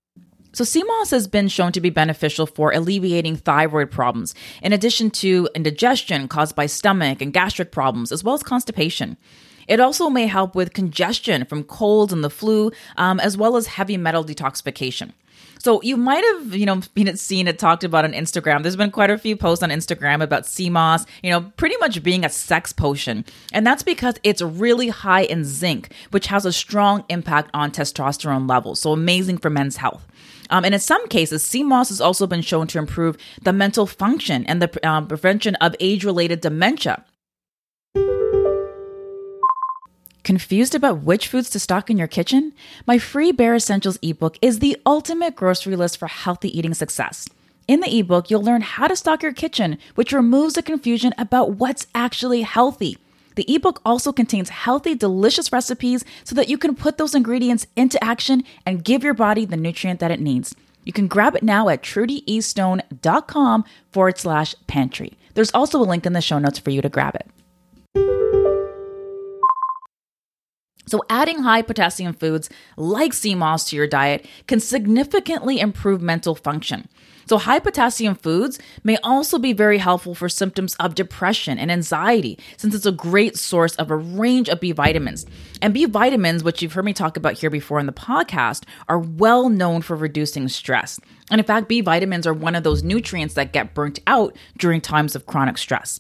So, 0.51 0.65
moss 0.83 1.11
has 1.11 1.27
been 1.27 1.47
shown 1.47 1.71
to 1.73 1.81
be 1.81 1.89
beneficial 1.89 2.47
for 2.47 2.71
alleviating 2.71 3.37
thyroid 3.37 3.91
problems, 3.91 4.33
in 4.61 4.73
addition 4.73 5.11
to 5.11 5.47
indigestion 5.53 6.27
caused 6.27 6.55
by 6.55 6.65
stomach 6.65 7.21
and 7.21 7.31
gastric 7.31 7.71
problems, 7.71 8.11
as 8.11 8.23
well 8.23 8.35
as 8.35 8.43
constipation. 8.43 9.17
It 9.67 9.79
also 9.79 10.09
may 10.09 10.25
help 10.25 10.55
with 10.55 10.73
congestion 10.73 11.45
from 11.45 11.63
colds 11.63 12.11
and 12.11 12.23
the 12.23 12.29
flu, 12.31 12.71
um, 12.97 13.19
as 13.19 13.37
well 13.37 13.55
as 13.55 13.67
heavy 13.67 13.97
metal 13.97 14.25
detoxification. 14.25 15.11
So 15.59 15.81
you 15.83 15.97
might 15.97 16.23
have, 16.23 16.55
you 16.55 16.65
know, 16.65 16.81
been 16.95 17.15
seen 17.17 17.47
it 17.47 17.59
talked 17.59 17.83
about 17.83 18.05
on 18.05 18.13
Instagram. 18.13 18.63
There's 18.63 18.75
been 18.75 18.91
quite 18.91 19.11
a 19.11 19.17
few 19.17 19.35
posts 19.37 19.61
on 19.61 19.69
Instagram 19.69 20.23
about 20.23 20.49
moss, 20.71 21.05
you 21.21 21.29
know, 21.29 21.41
pretty 21.57 21.77
much 21.77 22.01
being 22.01 22.25
a 22.25 22.29
sex 22.29 22.73
potion. 22.73 23.23
And 23.53 23.67
that's 23.67 23.83
because 23.83 24.15
it's 24.23 24.41
really 24.41 24.89
high 24.89 25.23
in 25.23 25.43
zinc, 25.43 25.91
which 26.09 26.27
has 26.27 26.45
a 26.45 26.53
strong 26.53 27.03
impact 27.09 27.51
on 27.53 27.71
testosterone 27.71 28.49
levels. 28.49 28.79
So 28.79 28.91
amazing 28.93 29.37
for 29.37 29.51
men's 29.51 29.77
health. 29.77 30.07
Um, 30.49 30.65
and 30.65 30.73
in 30.73 30.79
some 30.79 31.07
cases, 31.07 31.55
moss 31.63 31.89
has 31.89 32.01
also 32.01 32.25
been 32.25 32.41
shown 32.41 32.67
to 32.67 32.79
improve 32.79 33.17
the 33.41 33.53
mental 33.53 33.85
function 33.85 34.45
and 34.45 34.61
the 34.61 34.87
um, 34.87 35.07
prevention 35.07 35.55
of 35.55 35.75
age 35.79 36.03
related 36.03 36.41
dementia. 36.41 37.05
Confused 40.23 40.75
about 40.75 41.03
which 41.03 41.27
foods 41.27 41.49
to 41.49 41.59
stock 41.59 41.89
in 41.89 41.97
your 41.97 42.07
kitchen? 42.07 42.53
My 42.85 42.99
free 42.99 43.31
Bare 43.31 43.55
Essentials 43.55 43.97
ebook 44.01 44.37
is 44.41 44.59
the 44.59 44.77
ultimate 44.85 45.35
grocery 45.35 45.75
list 45.75 45.97
for 45.97 46.07
healthy 46.07 46.55
eating 46.55 46.73
success. 46.73 47.27
In 47.67 47.79
the 47.79 47.99
ebook, 47.99 48.29
you'll 48.29 48.43
learn 48.43 48.61
how 48.61 48.87
to 48.87 48.95
stock 48.95 49.23
your 49.23 49.33
kitchen, 49.33 49.77
which 49.95 50.11
removes 50.11 50.53
the 50.53 50.61
confusion 50.61 51.13
about 51.17 51.53
what's 51.53 51.87
actually 51.95 52.41
healthy. 52.41 52.97
The 53.39 53.55
ebook 53.55 53.79
also 53.85 54.11
contains 54.11 54.49
healthy, 54.49 54.95
delicious 54.95 55.53
recipes 55.53 56.03
so 56.25 56.35
that 56.35 56.49
you 56.49 56.57
can 56.57 56.75
put 56.75 56.97
those 56.97 57.15
ingredients 57.15 57.67
into 57.77 58.03
action 58.03 58.43
and 58.65 58.83
give 58.83 59.01
your 59.01 59.13
body 59.13 59.45
the 59.45 59.55
nutrient 59.55 60.01
that 60.01 60.11
it 60.11 60.19
needs. 60.19 60.53
You 60.83 60.91
can 60.91 61.07
grab 61.07 61.37
it 61.37 61.41
now 61.41 61.69
at 61.69 61.81
trudyestone.com 61.81 63.63
forward 63.93 64.17
slash 64.17 64.55
pantry. 64.67 65.13
There's 65.35 65.51
also 65.51 65.79
a 65.79 65.87
link 65.87 66.05
in 66.05 66.11
the 66.11 66.19
show 66.19 66.37
notes 66.37 66.59
for 66.59 66.69
you 66.69 66.81
to 66.81 66.89
grab 66.89 67.15
it. 67.15 67.29
So, 70.85 71.01
adding 71.09 71.43
high 71.43 71.61
potassium 71.61 72.15
foods 72.15 72.49
like 72.75 73.13
sea 73.13 73.35
moss 73.35 73.69
to 73.69 73.77
your 73.77 73.87
diet 73.87 74.25
can 74.47 74.59
significantly 74.59 75.61
improve 75.61 76.01
mental 76.01 76.35
function. 76.35 76.89
So, 77.29 77.37
high 77.37 77.59
potassium 77.59 78.15
foods 78.15 78.57
may 78.83 78.97
also 79.03 79.37
be 79.37 79.53
very 79.53 79.77
helpful 79.77 80.15
for 80.15 80.27
symptoms 80.29 80.73
of 80.79 80.95
depression 80.95 81.59
and 81.59 81.71
anxiety, 81.71 82.39
since 82.57 82.73
it's 82.73 82.87
a 82.87 82.91
great 82.91 83.37
source 83.37 83.75
of 83.75 83.91
a 83.91 83.95
range 83.95 84.49
of 84.49 84.59
B 84.59 84.71
vitamins. 84.71 85.27
And 85.61 85.71
B 85.71 85.85
vitamins, 85.85 86.43
which 86.43 86.63
you've 86.63 86.73
heard 86.73 86.85
me 86.85 86.93
talk 86.93 87.17
about 87.17 87.37
here 87.37 87.51
before 87.51 87.79
in 87.79 87.85
the 87.85 87.93
podcast, 87.93 88.63
are 88.87 88.97
well 88.97 89.47
known 89.47 89.83
for 89.83 89.95
reducing 89.95 90.47
stress. 90.47 90.99
And 91.29 91.39
in 91.39 91.45
fact, 91.45 91.67
B 91.67 91.81
vitamins 91.81 92.25
are 92.25 92.33
one 92.33 92.55
of 92.55 92.63
those 92.63 92.81
nutrients 92.81 93.35
that 93.35 93.53
get 93.53 93.75
burnt 93.75 93.99
out 94.07 94.35
during 94.57 94.81
times 94.81 95.15
of 95.15 95.27
chronic 95.27 95.59
stress. 95.59 95.99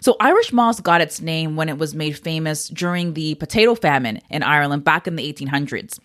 So, 0.00 0.16
Irish 0.20 0.52
moss 0.52 0.80
got 0.80 1.00
its 1.00 1.20
name 1.20 1.56
when 1.56 1.68
it 1.68 1.78
was 1.78 1.94
made 1.94 2.18
famous 2.18 2.68
during 2.68 3.14
the 3.14 3.34
potato 3.36 3.74
famine 3.74 4.20
in 4.30 4.42
Ireland 4.42 4.84
back 4.84 5.06
in 5.06 5.16
the 5.16 5.32
1800s. 5.32 5.98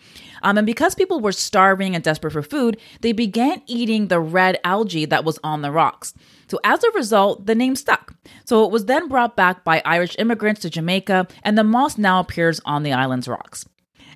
Um, 0.43 0.57
and 0.57 0.65
because 0.65 0.95
people 0.95 1.19
were 1.19 1.31
starving 1.31 1.95
and 1.95 2.03
desperate 2.03 2.31
for 2.31 2.41
food, 2.41 2.77
they 3.01 3.11
began 3.11 3.61
eating 3.67 4.07
the 4.07 4.19
red 4.19 4.59
algae 4.63 5.05
that 5.05 5.25
was 5.25 5.39
on 5.43 5.61
the 5.61 5.71
rocks. 5.71 6.13
So 6.47 6.59
as 6.63 6.83
a 6.83 6.91
result, 6.91 7.45
the 7.45 7.55
name 7.55 7.75
stuck. 7.75 8.13
So 8.45 8.65
it 8.65 8.71
was 8.71 8.85
then 8.85 9.07
brought 9.07 9.35
back 9.35 9.63
by 9.63 9.81
Irish 9.85 10.15
immigrants 10.19 10.61
to 10.61 10.69
Jamaica, 10.69 11.27
and 11.43 11.57
the 11.57 11.63
moss 11.63 11.97
now 11.97 12.19
appears 12.19 12.59
on 12.65 12.83
the 12.83 12.93
island's 12.93 13.27
rocks. 13.27 13.65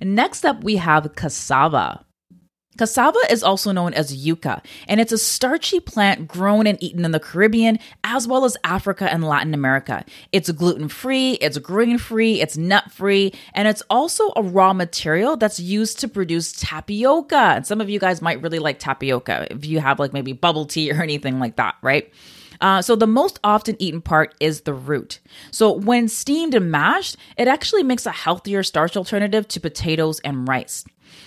Next 0.02 0.46
up, 0.46 0.64
we 0.64 0.76
have 0.78 1.16
cassava. 1.16 2.05
Cassava 2.78 3.20
is 3.30 3.44
also 3.44 3.72
known 3.72 3.94
as 3.94 4.16
yuca, 4.16 4.64
and 4.88 5.00
it's 5.00 5.12
a 5.12 5.18
starchy 5.18 5.80
plant 5.80 6.28
grown 6.28 6.68
and 6.68 6.82
eaten 6.84 7.06
in 7.06 7.12
the 7.12 7.20
Caribbean 7.20 7.80
as 8.04 8.28
well 8.28 8.46
as 8.46 8.58
Africa 8.64 9.12
and 9.12 9.24
Latin 9.24 9.54
America. 9.54 10.04
It's 10.32 10.52
gluten 10.52 10.90
free, 10.90 11.34
it's 11.34 11.58
grain 11.58 11.98
free, 11.98 12.42
it's 12.42 12.58
nut 12.58 12.92
free, 12.92 13.34
and 13.54 13.68
it's 13.68 13.84
also 13.90 14.32
a 14.36 14.44
raw 14.44 14.74
material 14.74 15.38
that's 15.38 15.60
used 15.60 16.00
to 16.00 16.08
produce 16.08 16.52
tapioca. 16.52 17.36
And 17.36 17.68
some 17.68 17.82
of 17.82 17.90
you 17.90 18.00
guys 18.00 18.22
might 18.22 18.42
really 18.42 18.60
like 18.60 18.80
tapioca 18.80 19.48
if 19.52 19.66
you 19.66 19.80
have 19.80 20.00
like 20.00 20.14
maybe 20.14 20.34
bubble 20.34 20.66
tea 20.66 20.92
or 20.96 21.02
anything 21.02 21.40
like 21.40 21.56
that, 21.56 21.76
right? 21.82 22.12
Uh, 22.62 22.82
so 22.82 22.96
the 22.96 23.08
most 23.08 23.40
often 23.44 23.76
eaten 23.80 24.02
part 24.02 24.34
is 24.40 24.62
the 24.62 24.74
root. 24.74 25.20
So 25.52 25.72
when 25.72 26.08
steamed 26.08 26.54
and 26.54 26.72
mashed, 26.72 27.18
it 27.38 27.48
actually 27.48 27.84
makes 27.84 28.06
a 28.06 28.12
healthier 28.12 28.64
starch 28.64 28.96
alternative 28.96 29.48
to 29.50 29.60
potatoes 29.60 30.20
and 30.22 30.48
rice. 30.48 30.86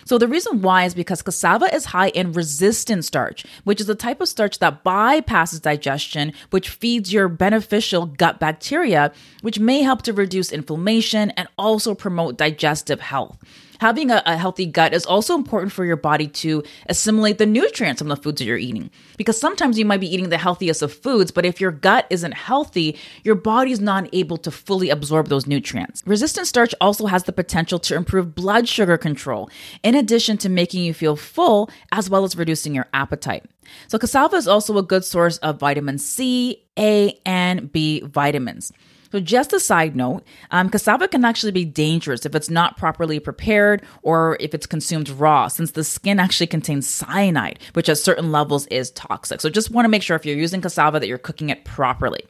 So 0.08 0.16
the 0.16 0.26
reason 0.26 0.62
why 0.62 0.86
is 0.86 0.94
because 0.94 1.20
cassava 1.20 1.66
is 1.66 1.84
high 1.84 2.08
in 2.08 2.32
resistant 2.32 3.04
starch, 3.04 3.44
which 3.64 3.78
is 3.78 3.90
a 3.90 3.94
type 3.94 4.22
of 4.22 4.28
starch 4.28 4.58
that 4.60 4.82
bypasses 4.82 5.60
digestion, 5.60 6.32
which 6.48 6.70
feeds 6.70 7.12
your 7.12 7.28
beneficial 7.28 8.06
gut 8.06 8.40
bacteria, 8.40 9.12
which 9.42 9.58
may 9.58 9.82
help 9.82 10.00
to 10.00 10.14
reduce 10.14 10.50
inflammation 10.50 11.30
and 11.32 11.46
also 11.58 11.94
promote 11.94 12.38
digestive 12.38 13.00
health. 13.00 13.36
Having 13.80 14.10
a, 14.10 14.22
a, 14.26 14.36
healthy 14.36 14.66
gut 14.66 14.92
is 14.92 15.06
also 15.06 15.34
important 15.34 15.72
for 15.72 15.84
your 15.84 15.96
body 15.96 16.26
to 16.26 16.64
assimilate 16.88 17.38
the 17.38 17.46
nutrients 17.46 18.00
from 18.00 18.08
the 18.08 18.16
foods 18.16 18.40
that 18.40 18.44
you're 18.44 18.56
eating. 18.58 18.90
Because 19.16 19.38
sometimes 19.38 19.78
you 19.78 19.84
might 19.84 20.00
be 20.00 20.12
eating 20.12 20.30
the 20.30 20.38
healthiest 20.38 20.82
of 20.82 20.92
foods, 20.92 21.30
but 21.30 21.46
if 21.46 21.60
your 21.60 21.70
gut 21.70 22.06
isn't 22.10 22.32
healthy, 22.32 22.98
your 23.22 23.36
body's 23.36 23.80
not 23.80 24.08
able 24.12 24.36
to 24.38 24.50
fully 24.50 24.90
absorb 24.90 25.28
those 25.28 25.46
nutrients. 25.46 26.02
Resistant 26.06 26.46
starch 26.46 26.74
also 26.80 27.06
has 27.06 27.24
the 27.24 27.32
potential 27.32 27.78
to 27.78 27.94
improve 27.94 28.34
blood 28.34 28.68
sugar 28.68 28.98
control, 28.98 29.48
in 29.82 29.94
addition 29.94 30.36
to 30.38 30.48
making 30.48 30.84
you 30.84 30.92
feel 30.92 31.14
full, 31.16 31.70
as 31.92 32.10
well 32.10 32.24
as 32.24 32.36
reducing 32.36 32.74
your 32.74 32.86
appetite. 32.92 33.44
So, 33.86 33.98
cassava 33.98 34.36
is 34.36 34.48
also 34.48 34.78
a 34.78 34.82
good 34.82 35.04
source 35.04 35.38
of 35.38 35.60
vitamin 35.60 35.98
C, 35.98 36.64
A, 36.78 37.18
and 37.24 37.70
B 37.70 38.00
vitamins. 38.00 38.72
So, 39.10 39.20
just 39.20 39.52
a 39.52 39.60
side 39.60 39.96
note, 39.96 40.22
um, 40.50 40.68
cassava 40.68 41.08
can 41.08 41.24
actually 41.24 41.52
be 41.52 41.64
dangerous 41.64 42.26
if 42.26 42.34
it's 42.34 42.50
not 42.50 42.76
properly 42.76 43.18
prepared 43.18 43.82
or 44.02 44.36
if 44.38 44.54
it's 44.54 44.66
consumed 44.66 45.08
raw, 45.08 45.48
since 45.48 45.70
the 45.70 45.84
skin 45.84 46.20
actually 46.20 46.48
contains 46.48 46.86
cyanide, 46.86 47.58
which 47.72 47.88
at 47.88 47.96
certain 47.96 48.30
levels 48.32 48.66
is 48.66 48.90
toxic. 48.90 49.40
So, 49.40 49.48
just 49.48 49.70
want 49.70 49.86
to 49.86 49.88
make 49.88 50.02
sure 50.02 50.16
if 50.16 50.26
you're 50.26 50.36
using 50.36 50.60
cassava 50.60 51.00
that 51.00 51.08
you're 51.08 51.16
cooking 51.16 51.48
it 51.48 51.64
properly. 51.64 52.24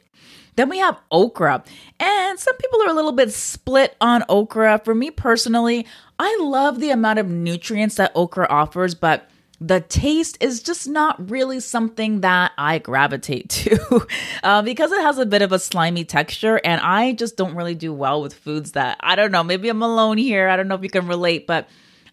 Then 0.55 0.69
we 0.69 0.79
have 0.79 0.99
okra, 1.11 1.63
and 1.99 2.39
some 2.39 2.55
people 2.57 2.81
are 2.83 2.89
a 2.89 2.93
little 2.93 3.11
bit 3.11 3.31
split 3.31 3.95
on 4.01 4.23
okra. 4.29 4.81
For 4.83 4.95
me 4.95 5.11
personally, 5.11 5.85
I 6.17 6.37
love 6.41 6.79
the 6.79 6.91
amount 6.91 7.19
of 7.19 7.27
nutrients 7.27 7.95
that 7.95 8.11
okra 8.15 8.47
offers, 8.49 8.95
but 8.95 9.29
the 9.61 9.81
taste 9.81 10.37
is 10.39 10.63
just 10.63 10.87
not 10.87 11.29
really 11.29 11.59
something 11.59 12.21
that 12.21 12.53
I 12.57 12.79
gravitate 12.79 13.49
to 13.49 14.07
uh, 14.43 14.61
because 14.61 14.91
it 14.91 15.01
has 15.01 15.17
a 15.17 15.25
bit 15.25 15.41
of 15.41 15.51
a 15.51 15.59
slimy 15.59 16.05
texture. 16.05 16.59
And 16.63 16.79
I 16.81 17.13
just 17.13 17.35
don't 17.35 17.55
really 17.55 17.75
do 17.75 17.93
well 17.93 18.21
with 18.21 18.33
foods 18.33 18.73
that 18.73 18.97
I 19.01 19.15
don't 19.15 19.31
know. 19.31 19.43
Maybe 19.43 19.69
I'm 19.69 19.81
alone 19.81 20.17
here. 20.17 20.47
I 20.47 20.55
don't 20.55 20.67
know 20.67 20.75
if 20.75 20.83
you 20.83 20.89
can 20.89 21.07
relate, 21.07 21.45
but 21.45 21.67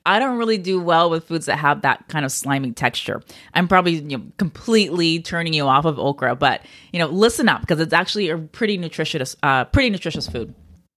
I 0.05 0.21
don't 0.21 0.39
really 0.39 0.59
do 0.59 0.81
well 0.81 1.11
with 1.11 1.25
foods 1.25 1.47
that 1.47 1.57
have 1.57 1.83
that 1.83 2.07
kind 2.09 2.25
of 2.25 2.31
slimy 2.31 2.73
texture. 2.73 3.23
I'm 3.55 3.67
probably 3.67 3.95
you 3.95 4.19
know, 4.19 4.25
completely 4.39 5.21
turning 5.21 5.53
you 5.53 5.67
off 5.67 5.85
of 5.85 5.99
okra, 5.99 6.37
but 6.37 6.63
you 6.93 7.01
know, 7.01 7.09
listen 7.09 7.49
up 7.49 7.61
because 7.61 7.81
it's 7.81 7.93
actually 7.93 8.29
a 8.29 8.39
pretty 8.39 8.79
nutritious, 8.79 9.37
uh, 9.43 9.65
pretty 9.65 9.91
nutritious 9.91 10.29
food. 10.29 10.55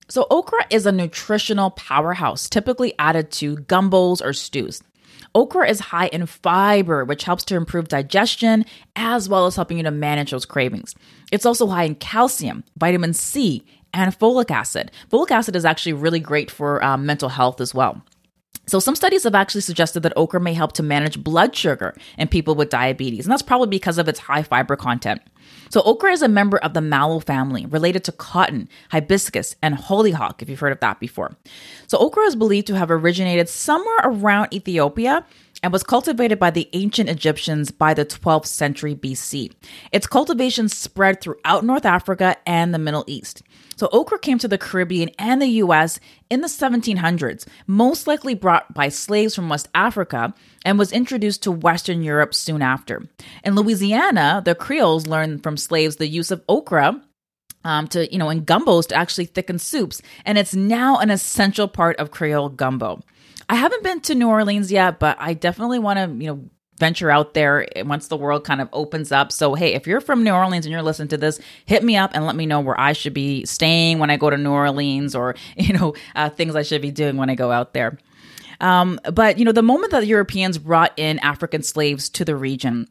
So 0.08 0.26
okra 0.30 0.66
is 0.70 0.86
a 0.86 0.92
nutritional 0.92 1.70
powerhouse, 1.70 2.48
typically 2.48 2.94
added 2.98 3.30
to 3.32 3.56
gumbos 3.56 4.24
or 4.24 4.32
stews. 4.32 4.82
Okra 5.34 5.68
is 5.68 5.80
high 5.80 6.08
in 6.08 6.26
fiber, 6.26 7.04
which 7.04 7.24
helps 7.24 7.44
to 7.44 7.56
improve 7.56 7.88
digestion 7.88 8.64
as 8.96 9.28
well 9.28 9.46
as 9.46 9.56
helping 9.56 9.76
you 9.78 9.84
to 9.84 9.90
manage 9.90 10.32
those 10.32 10.44
cravings. 10.44 10.94
It's 11.30 11.46
also 11.46 11.68
high 11.68 11.84
in 11.84 11.94
calcium, 11.94 12.64
vitamin 12.76 13.14
C, 13.14 13.64
and 13.92 14.16
folic 14.18 14.50
acid. 14.50 14.90
Folic 15.10 15.30
acid 15.30 15.56
is 15.56 15.64
actually 15.64 15.92
really 15.92 16.20
great 16.20 16.50
for 16.50 16.82
um, 16.84 17.06
mental 17.06 17.28
health 17.28 17.60
as 17.60 17.74
well. 17.74 18.02
So, 18.66 18.78
some 18.78 18.94
studies 18.94 19.24
have 19.24 19.34
actually 19.34 19.62
suggested 19.62 20.04
that 20.04 20.12
okra 20.16 20.38
may 20.38 20.54
help 20.54 20.72
to 20.74 20.82
manage 20.84 21.24
blood 21.24 21.56
sugar 21.56 21.92
in 22.16 22.28
people 22.28 22.54
with 22.54 22.70
diabetes, 22.70 23.24
and 23.24 23.32
that's 23.32 23.42
probably 23.42 23.66
because 23.66 23.98
of 23.98 24.06
its 24.06 24.20
high 24.20 24.44
fiber 24.44 24.76
content. 24.76 25.22
So, 25.70 25.82
okra 25.82 26.12
is 26.12 26.22
a 26.22 26.28
member 26.28 26.58
of 26.58 26.72
the 26.74 26.80
mallow 26.80 27.18
family, 27.18 27.66
related 27.66 28.04
to 28.04 28.12
cotton, 28.12 28.68
hibiscus, 28.92 29.56
and 29.60 29.74
hollyhock, 29.74 30.40
if 30.40 30.48
you've 30.48 30.60
heard 30.60 30.70
of 30.70 30.78
that 30.80 31.00
before. 31.00 31.36
So, 31.88 31.98
okra 31.98 32.26
is 32.26 32.36
believed 32.36 32.68
to 32.68 32.76
have 32.76 32.92
originated 32.92 33.48
somewhere 33.48 33.98
around 34.04 34.54
Ethiopia 34.54 35.26
and 35.62 35.72
was 35.72 35.82
cultivated 35.82 36.38
by 36.38 36.50
the 36.50 36.68
ancient 36.72 37.08
Egyptians 37.08 37.70
by 37.70 37.94
the 37.94 38.04
12th 38.04 38.46
century 38.46 38.94
BC. 38.94 39.52
Its 39.92 40.06
cultivation 40.06 40.68
spread 40.68 41.20
throughout 41.20 41.64
North 41.64 41.84
Africa 41.84 42.36
and 42.46 42.72
the 42.72 42.78
Middle 42.78 43.04
East. 43.06 43.42
So, 43.80 43.88
okra 43.92 44.18
came 44.18 44.36
to 44.40 44.46
the 44.46 44.58
Caribbean 44.58 45.08
and 45.18 45.40
the 45.40 45.46
US 45.64 45.98
in 46.28 46.42
the 46.42 46.48
1700s, 46.48 47.46
most 47.66 48.06
likely 48.06 48.34
brought 48.34 48.74
by 48.74 48.90
slaves 48.90 49.34
from 49.34 49.48
West 49.48 49.68
Africa, 49.74 50.34
and 50.66 50.78
was 50.78 50.92
introduced 50.92 51.44
to 51.44 51.50
Western 51.50 52.02
Europe 52.02 52.34
soon 52.34 52.60
after. 52.60 53.08
In 53.42 53.54
Louisiana, 53.54 54.42
the 54.44 54.54
Creoles 54.54 55.06
learned 55.06 55.42
from 55.42 55.56
slaves 55.56 55.96
the 55.96 56.06
use 56.06 56.30
of 56.30 56.44
okra 56.46 57.00
um, 57.64 57.88
to, 57.88 58.12
you 58.12 58.18
know, 58.18 58.28
in 58.28 58.44
gumbos 58.44 58.86
to 58.88 58.96
actually 58.96 59.24
thicken 59.24 59.58
soups, 59.58 60.02
and 60.26 60.36
it's 60.36 60.54
now 60.54 60.98
an 60.98 61.10
essential 61.10 61.66
part 61.66 61.96
of 61.96 62.10
Creole 62.10 62.50
gumbo. 62.50 63.00
I 63.48 63.54
haven't 63.54 63.82
been 63.82 64.00
to 64.02 64.14
New 64.14 64.28
Orleans 64.28 64.70
yet, 64.70 64.98
but 64.98 65.16
I 65.18 65.32
definitely 65.32 65.78
want 65.78 65.96
to, 65.96 66.22
you 66.22 66.30
know, 66.30 66.50
venture 66.80 67.10
out 67.10 67.34
there 67.34 67.68
once 67.84 68.08
the 68.08 68.16
world 68.16 68.42
kind 68.42 68.60
of 68.60 68.68
opens 68.72 69.12
up. 69.12 69.30
So, 69.30 69.54
hey, 69.54 69.74
if 69.74 69.86
you're 69.86 70.00
from 70.00 70.24
New 70.24 70.32
Orleans 70.32 70.66
and 70.66 70.72
you're 70.72 70.82
listening 70.82 71.08
to 71.08 71.18
this, 71.18 71.38
hit 71.66 71.84
me 71.84 71.96
up 71.96 72.10
and 72.14 72.26
let 72.26 72.34
me 72.34 72.46
know 72.46 72.60
where 72.60 72.78
I 72.80 72.94
should 72.94 73.14
be 73.14 73.44
staying 73.44 73.98
when 74.00 74.10
I 74.10 74.16
go 74.16 74.30
to 74.30 74.36
New 74.36 74.50
Orleans 74.50 75.14
or, 75.14 75.36
you 75.56 75.74
know, 75.74 75.94
uh, 76.16 76.30
things 76.30 76.56
I 76.56 76.62
should 76.62 76.82
be 76.82 76.90
doing 76.90 77.16
when 77.16 77.30
I 77.30 77.36
go 77.36 77.52
out 77.52 77.74
there. 77.74 77.98
Um, 78.60 78.98
but, 79.12 79.38
you 79.38 79.44
know, 79.44 79.52
the 79.52 79.62
moment 79.62 79.92
that 79.92 80.06
Europeans 80.06 80.58
brought 80.58 80.92
in 80.98 81.18
African 81.20 81.62
slaves 81.62 82.08
to 82.10 82.24
the 82.24 82.36
region, 82.36 82.88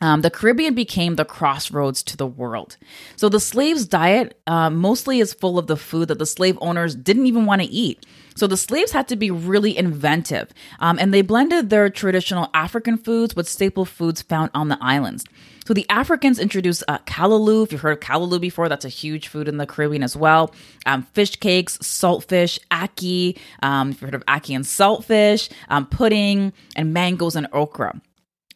um, 0.00 0.22
the 0.22 0.30
Caribbean 0.30 0.74
became 0.74 1.16
the 1.16 1.24
crossroads 1.24 2.02
to 2.04 2.16
the 2.16 2.26
world. 2.26 2.76
So 3.16 3.28
the 3.28 3.40
slaves' 3.40 3.86
diet 3.86 4.40
uh, 4.46 4.70
mostly 4.70 5.20
is 5.20 5.34
full 5.34 5.58
of 5.58 5.66
the 5.66 5.76
food 5.76 6.08
that 6.08 6.18
the 6.18 6.26
slave 6.26 6.58
owners 6.60 6.94
didn't 6.94 7.26
even 7.26 7.46
want 7.46 7.62
to 7.62 7.68
eat. 7.68 8.06
So 8.36 8.46
the 8.46 8.56
slaves 8.56 8.92
had 8.92 9.08
to 9.08 9.16
be 9.16 9.30
really 9.30 9.76
inventive, 9.76 10.50
um, 10.78 10.98
and 10.98 11.12
they 11.12 11.20
blended 11.20 11.68
their 11.68 11.90
traditional 11.90 12.48
African 12.54 12.96
foods 12.96 13.36
with 13.36 13.48
staple 13.48 13.84
foods 13.84 14.22
found 14.22 14.50
on 14.54 14.68
the 14.68 14.78
islands. 14.80 15.24
So 15.66 15.74
the 15.74 15.86
Africans 15.90 16.38
introduced 16.38 16.82
uh, 16.88 16.98
callaloo. 17.06 17.64
If 17.64 17.72
you've 17.72 17.80
heard 17.82 17.92
of 17.92 18.00
callaloo 18.00 18.40
before, 18.40 18.68
that's 18.68 18.84
a 18.84 18.88
huge 18.88 19.28
food 19.28 19.46
in 19.46 19.58
the 19.58 19.66
Caribbean 19.66 20.02
as 20.02 20.16
well. 20.16 20.54
Um, 20.86 21.02
fish 21.12 21.36
cakes, 21.36 21.78
saltfish, 21.78 22.58
ackee. 22.70 23.38
Um, 23.62 23.90
if 23.90 24.00
you've 24.00 24.10
heard 24.10 24.14
of 24.14 24.24
ackee 24.26 24.56
and 24.56 24.64
saltfish, 24.64 25.50
um, 25.68 25.86
pudding, 25.86 26.52
and 26.76 26.94
mangoes 26.94 27.36
and 27.36 27.46
okra. 27.52 28.00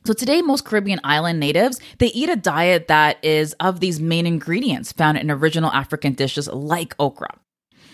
So 0.07 0.13
today, 0.13 0.43
most 0.43 0.67
Caribbean 0.67 1.01
island 1.03 1.41
natives, 1.41 1.81
they 1.97 2.09
eat 2.09 2.29
a 2.29 2.37
diet 2.37 2.89
that 2.89 3.17
is 3.25 3.55
of 3.55 3.81
these 3.81 4.01
main 4.01 4.27
ingredients 4.27 4.93
found 4.93 5.17
in 5.17 5.31
original 5.31 5.73
African 5.73 6.13
dishes 6.13 6.47
like 6.47 6.95
okra. 6.99 7.35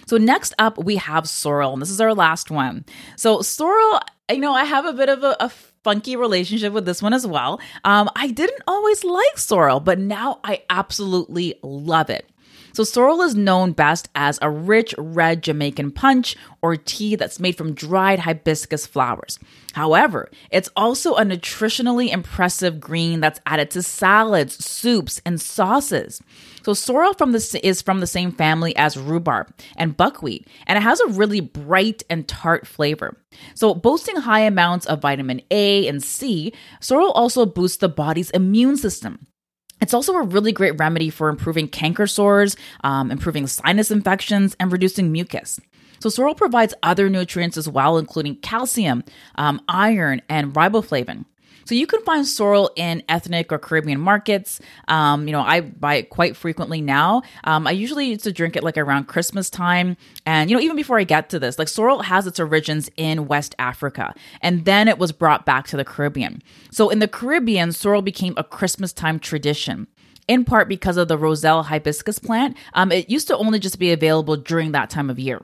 So 0.06 0.16
next 0.16 0.52
up, 0.58 0.76
we 0.76 0.96
have 0.96 1.28
sorrel, 1.28 1.72
and 1.72 1.80
this 1.80 1.88
is 1.88 2.00
our 2.00 2.12
last 2.12 2.50
one. 2.50 2.84
So 3.14 3.42
sorrel, 3.42 4.00
you 4.28 4.38
know, 4.38 4.52
I 4.52 4.64
have 4.64 4.86
a 4.86 4.92
bit 4.92 5.08
of 5.08 5.22
a, 5.22 5.36
a 5.38 5.50
funky 5.84 6.16
relationship 6.16 6.72
with 6.72 6.84
this 6.84 7.00
one 7.00 7.14
as 7.14 7.28
well. 7.28 7.60
Um, 7.84 8.10
I 8.16 8.32
didn't 8.32 8.62
always 8.66 9.04
like 9.04 9.38
sorrel, 9.38 9.78
but 9.78 10.00
now 10.00 10.40
I 10.42 10.64
absolutely 10.68 11.60
love 11.62 12.10
it. 12.10 12.28
So, 12.72 12.84
sorrel 12.84 13.22
is 13.22 13.34
known 13.34 13.72
best 13.72 14.08
as 14.14 14.38
a 14.42 14.50
rich 14.50 14.94
red 14.98 15.42
Jamaican 15.42 15.92
punch 15.92 16.36
or 16.62 16.76
tea 16.76 17.16
that's 17.16 17.40
made 17.40 17.56
from 17.56 17.74
dried 17.74 18.20
hibiscus 18.20 18.86
flowers. 18.86 19.38
However, 19.72 20.30
it's 20.50 20.70
also 20.76 21.14
a 21.14 21.22
nutritionally 21.22 22.12
impressive 22.12 22.80
green 22.80 23.20
that's 23.20 23.40
added 23.46 23.70
to 23.72 23.82
salads, 23.82 24.64
soups, 24.64 25.20
and 25.24 25.40
sauces. 25.40 26.20
So, 26.62 26.74
sorrel 26.74 27.14
from 27.14 27.32
the, 27.32 27.60
is 27.62 27.82
from 27.82 28.00
the 28.00 28.06
same 28.06 28.32
family 28.32 28.76
as 28.76 28.96
rhubarb 28.96 29.52
and 29.76 29.96
buckwheat, 29.96 30.46
and 30.66 30.76
it 30.76 30.82
has 30.82 31.00
a 31.00 31.08
really 31.08 31.40
bright 31.40 32.02
and 32.10 32.28
tart 32.28 32.66
flavor. 32.66 33.16
So, 33.54 33.74
boasting 33.74 34.16
high 34.16 34.40
amounts 34.40 34.86
of 34.86 35.00
vitamin 35.00 35.42
A 35.50 35.88
and 35.88 36.02
C, 36.02 36.52
sorrel 36.80 37.12
also 37.12 37.46
boosts 37.46 37.78
the 37.78 37.88
body's 37.88 38.30
immune 38.30 38.76
system. 38.76 39.26
It's 39.80 39.94
also 39.94 40.14
a 40.14 40.22
really 40.22 40.52
great 40.52 40.78
remedy 40.78 41.10
for 41.10 41.28
improving 41.28 41.68
canker 41.68 42.06
sores, 42.06 42.56
um, 42.84 43.10
improving 43.10 43.46
sinus 43.46 43.90
infections, 43.90 44.56
and 44.60 44.70
reducing 44.70 45.10
mucus. 45.10 45.60
So, 46.00 46.08
sorrel 46.08 46.34
provides 46.34 46.74
other 46.82 47.10
nutrients 47.10 47.56
as 47.56 47.68
well, 47.68 47.98
including 47.98 48.36
calcium, 48.36 49.04
um, 49.36 49.60
iron, 49.68 50.22
and 50.28 50.54
riboflavin. 50.54 51.24
So 51.70 51.76
you 51.76 51.86
can 51.86 52.02
find 52.02 52.26
sorrel 52.26 52.72
in 52.74 53.04
ethnic 53.08 53.52
or 53.52 53.58
Caribbean 53.60 54.00
markets. 54.00 54.60
Um, 54.88 55.28
you 55.28 55.32
know, 55.32 55.42
I 55.42 55.60
buy 55.60 55.94
it 55.94 56.10
quite 56.10 56.36
frequently 56.36 56.80
now. 56.80 57.22
Um, 57.44 57.64
I 57.64 57.70
usually 57.70 58.06
used 58.08 58.24
to 58.24 58.32
drink 58.32 58.56
it 58.56 58.64
like 58.64 58.76
around 58.76 59.04
Christmas 59.04 59.48
time. 59.48 59.96
And, 60.26 60.50
you 60.50 60.56
know, 60.56 60.60
even 60.60 60.74
before 60.74 60.98
I 60.98 61.04
get 61.04 61.30
to 61.30 61.38
this, 61.38 61.60
like 61.60 61.68
sorrel 61.68 62.02
has 62.02 62.26
its 62.26 62.40
origins 62.40 62.90
in 62.96 63.28
West 63.28 63.54
Africa. 63.60 64.12
And 64.40 64.64
then 64.64 64.88
it 64.88 64.98
was 64.98 65.12
brought 65.12 65.46
back 65.46 65.68
to 65.68 65.76
the 65.76 65.84
Caribbean. 65.84 66.42
So 66.72 66.90
in 66.90 66.98
the 66.98 67.06
Caribbean, 67.06 67.70
sorrel 67.70 68.02
became 68.02 68.34
a 68.36 68.42
Christmas 68.42 68.92
time 68.92 69.20
tradition 69.20 69.86
in 70.26 70.44
part 70.44 70.68
because 70.68 70.96
of 70.96 71.06
the 71.06 71.16
Roselle 71.16 71.62
hibiscus 71.62 72.18
plant. 72.18 72.56
Um, 72.74 72.90
it 72.90 73.08
used 73.08 73.28
to 73.28 73.36
only 73.36 73.60
just 73.60 73.78
be 73.78 73.92
available 73.92 74.36
during 74.36 74.72
that 74.72 74.90
time 74.90 75.08
of 75.08 75.20
year. 75.20 75.40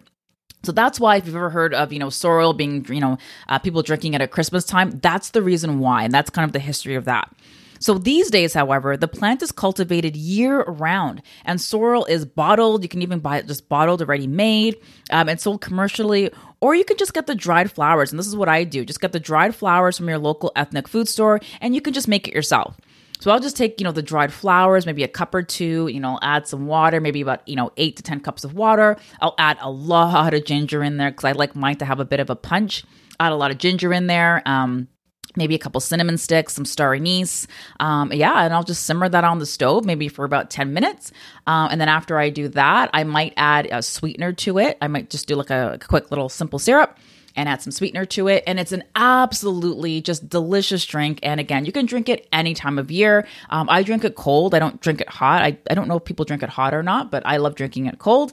So 0.66 0.72
that's 0.72 1.00
why, 1.00 1.16
if 1.16 1.26
you've 1.26 1.36
ever 1.36 1.50
heard 1.50 1.72
of, 1.72 1.92
you 1.92 1.98
know, 1.98 2.10
sorrel 2.10 2.52
being, 2.52 2.84
you 2.88 3.00
know, 3.00 3.18
uh, 3.48 3.58
people 3.58 3.82
drinking 3.82 4.14
it 4.14 4.20
at 4.20 4.30
Christmas 4.30 4.64
time, 4.64 4.90
that's 5.00 5.30
the 5.30 5.42
reason 5.42 5.78
why. 5.78 6.02
And 6.02 6.12
that's 6.12 6.28
kind 6.28 6.44
of 6.44 6.52
the 6.52 6.58
history 6.58 6.96
of 6.96 7.04
that. 7.06 7.32
So 7.78 7.98
these 7.98 8.30
days, 8.30 8.54
however, 8.54 8.96
the 8.96 9.08
plant 9.08 9.42
is 9.42 9.52
cultivated 9.52 10.16
year 10.16 10.62
round 10.64 11.22
and 11.44 11.60
sorrel 11.60 12.04
is 12.06 12.24
bottled. 12.24 12.82
You 12.82 12.88
can 12.88 13.02
even 13.02 13.20
buy 13.20 13.38
it 13.38 13.46
just 13.46 13.68
bottled, 13.68 14.00
already 14.00 14.26
made, 14.26 14.76
um, 15.10 15.28
and 15.28 15.40
sold 15.40 15.60
commercially. 15.60 16.30
Or 16.60 16.74
you 16.74 16.84
can 16.84 16.96
just 16.96 17.14
get 17.14 17.26
the 17.26 17.34
dried 17.34 17.70
flowers. 17.70 18.10
And 18.10 18.18
this 18.18 18.26
is 18.26 18.36
what 18.36 18.48
I 18.48 18.64
do 18.64 18.84
just 18.84 19.00
get 19.00 19.12
the 19.12 19.20
dried 19.20 19.54
flowers 19.54 19.98
from 19.98 20.08
your 20.08 20.18
local 20.18 20.52
ethnic 20.56 20.88
food 20.88 21.08
store 21.08 21.40
and 21.60 21.74
you 21.74 21.80
can 21.80 21.92
just 21.92 22.08
make 22.08 22.26
it 22.26 22.34
yourself. 22.34 22.76
So 23.20 23.30
I'll 23.30 23.40
just 23.40 23.56
take, 23.56 23.80
you 23.80 23.84
know, 23.84 23.92
the 23.92 24.02
dried 24.02 24.32
flowers, 24.32 24.86
maybe 24.86 25.02
a 25.02 25.08
cup 25.08 25.34
or 25.34 25.42
two, 25.42 25.88
you 25.88 26.00
know, 26.00 26.18
add 26.22 26.46
some 26.46 26.66
water, 26.66 27.00
maybe 27.00 27.20
about, 27.20 27.46
you 27.48 27.56
know, 27.56 27.72
eight 27.76 27.96
to 27.96 28.02
10 28.02 28.20
cups 28.20 28.44
of 28.44 28.54
water. 28.54 28.96
I'll 29.20 29.34
add 29.38 29.58
a 29.60 29.70
lot 29.70 30.34
of 30.34 30.44
ginger 30.44 30.82
in 30.82 30.96
there 30.96 31.10
because 31.10 31.24
I 31.24 31.32
like 31.32 31.56
mine 31.56 31.76
to 31.76 31.84
have 31.84 32.00
a 32.00 32.04
bit 32.04 32.20
of 32.20 32.30
a 32.30 32.36
punch. 32.36 32.84
Add 33.18 33.32
a 33.32 33.36
lot 33.36 33.50
of 33.50 33.58
ginger 33.58 33.92
in 33.92 34.06
there. 34.06 34.42
Um, 34.46 34.88
maybe 35.36 35.54
a 35.54 35.58
couple 35.58 35.80
cinnamon 35.80 36.18
sticks, 36.18 36.54
some 36.54 36.64
star 36.64 36.94
anise. 36.94 37.46
Um, 37.80 38.12
yeah, 38.12 38.44
and 38.44 38.54
I'll 38.54 38.62
just 38.62 38.84
simmer 38.84 39.08
that 39.08 39.24
on 39.24 39.38
the 39.38 39.46
stove 39.46 39.84
maybe 39.84 40.08
for 40.08 40.24
about 40.24 40.50
10 40.50 40.72
minutes. 40.72 41.12
Um, 41.46 41.68
and 41.70 41.80
then 41.80 41.88
after 41.88 42.18
I 42.18 42.30
do 42.30 42.48
that, 42.48 42.90
I 42.92 43.04
might 43.04 43.34
add 43.36 43.68
a 43.70 43.82
sweetener 43.82 44.32
to 44.34 44.58
it. 44.58 44.78
I 44.80 44.88
might 44.88 45.10
just 45.10 45.26
do 45.28 45.36
like 45.36 45.50
a, 45.50 45.74
a 45.74 45.78
quick 45.78 46.10
little 46.10 46.28
simple 46.28 46.58
syrup 46.58 46.98
and 47.36 47.48
add 47.48 47.62
some 47.62 47.70
sweetener 47.70 48.04
to 48.06 48.28
it. 48.28 48.42
And 48.46 48.58
it's 48.58 48.72
an 48.72 48.84
absolutely 48.94 50.00
just 50.00 50.28
delicious 50.28 50.84
drink. 50.84 51.20
And 51.22 51.38
again, 51.38 51.64
you 51.64 51.72
can 51.72 51.86
drink 51.86 52.08
it 52.08 52.26
any 52.32 52.54
time 52.54 52.78
of 52.78 52.90
year. 52.90 53.26
Um, 53.50 53.68
I 53.70 53.82
drink 53.82 54.04
it 54.04 54.16
cold. 54.16 54.54
I 54.54 54.58
don't 54.58 54.80
drink 54.80 55.00
it 55.00 55.08
hot. 55.08 55.42
I, 55.42 55.58
I 55.70 55.74
don't 55.74 55.88
know 55.88 55.96
if 55.96 56.04
people 56.04 56.24
drink 56.24 56.42
it 56.42 56.48
hot 56.48 56.74
or 56.74 56.82
not, 56.82 57.10
but 57.10 57.22
I 57.26 57.36
love 57.36 57.54
drinking 57.54 57.86
it 57.86 57.98
cold. 57.98 58.32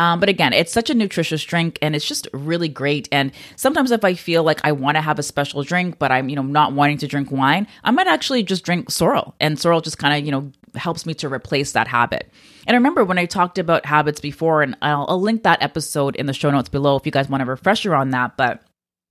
Um, 0.00 0.18
but 0.18 0.30
again, 0.30 0.54
it's 0.54 0.72
such 0.72 0.88
a 0.88 0.94
nutritious 0.94 1.44
drink 1.44 1.78
and 1.82 1.94
it's 1.94 2.08
just 2.08 2.26
really 2.32 2.68
great. 2.68 3.06
And 3.12 3.32
sometimes 3.56 3.90
if 3.90 4.02
I 4.02 4.14
feel 4.14 4.42
like 4.42 4.60
I 4.64 4.72
want 4.72 4.96
to 4.96 5.02
have 5.02 5.18
a 5.18 5.22
special 5.22 5.62
drink, 5.62 5.98
but 5.98 6.10
I'm, 6.10 6.30
you 6.30 6.36
know, 6.36 6.42
not 6.42 6.72
wanting 6.72 6.96
to 6.98 7.06
drink 7.06 7.30
wine, 7.30 7.66
I 7.84 7.90
might 7.90 8.06
actually 8.06 8.42
just 8.42 8.64
drink 8.64 8.90
sorrel. 8.90 9.34
And 9.40 9.60
sorrel 9.60 9.82
just 9.82 9.98
kind 9.98 10.18
of, 10.18 10.24
you 10.24 10.32
know, 10.32 10.50
helps 10.74 11.06
me 11.06 11.14
to 11.14 11.28
replace 11.28 11.72
that 11.72 11.88
habit. 11.88 12.30
And 12.66 12.74
remember 12.74 13.04
when 13.04 13.18
I 13.18 13.26
talked 13.26 13.58
about 13.58 13.86
habits 13.86 14.20
before, 14.20 14.62
and 14.62 14.76
I'll, 14.82 15.06
I'll 15.08 15.20
link 15.20 15.42
that 15.42 15.62
episode 15.62 16.16
in 16.16 16.26
the 16.26 16.32
show 16.32 16.50
notes 16.50 16.68
below 16.68 16.96
if 16.96 17.06
you 17.06 17.12
guys 17.12 17.28
want 17.28 17.42
a 17.42 17.46
refresher 17.46 17.94
on 17.94 18.10
that. 18.10 18.36
But 18.36 18.62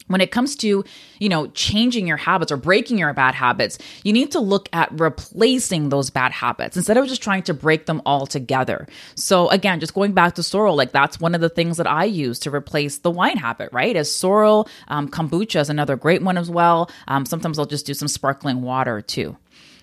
when 0.10 0.22
it 0.22 0.32
comes 0.32 0.56
to 0.56 0.84
you 1.20 1.30
know 1.30 1.48
changing 1.48 2.08
your 2.08 2.18
habits 2.18 2.52
or 2.52 2.58
breaking 2.58 2.98
your 2.98 3.14
bad 3.14 3.36
habits 3.36 3.78
you 4.04 4.12
need 4.12 4.32
to 4.32 4.40
look 4.40 4.68
at 4.74 4.90
replacing 5.00 5.90
those 5.90 6.10
bad 6.10 6.32
habits 6.32 6.76
instead 6.76 6.98
of 6.98 7.08
just 7.08 7.22
trying 7.22 7.44
to 7.44 7.54
break 7.54 7.86
them 7.86 8.02
all 8.06 8.26
together 8.26 8.88
so 9.16 9.48
again 9.50 9.80
just 9.80 9.94
going 9.94 10.12
back 10.12 10.36
to 10.36 10.44
sorrel 10.44 10.76
like 10.76 10.92
that's 10.92 11.20
one 11.20 11.36
of 11.36 11.42
the 11.42 11.50
things 11.50 11.78
that 11.78 11.88
i 11.88 12.04
use 12.04 12.40
to 12.40 12.52
replace 12.52 12.98
the 13.00 13.12
wine 13.12 13.38
habit 13.38 13.70
right 13.72 13.96
as 13.96 14.14
sorrel 14.14 14.68
um, 14.90 15.08
kombucha 15.08 15.62
is 15.62 15.70
another 15.70 15.96
great 15.96 16.22
one 16.22 16.38
as 16.38 16.50
well 16.50 16.90
um, 17.08 17.26
sometimes 17.26 17.58
i'll 17.58 17.66
just 17.66 17.86
do 17.86 17.94
some 17.94 18.08
sparkling 18.08 18.62
water 18.62 19.02
too 19.02 19.38